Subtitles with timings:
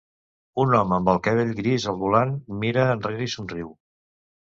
[0.63, 3.75] Un home amb el cabell gris al volant mira enrere i somriu.